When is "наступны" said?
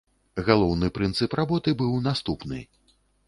2.09-2.65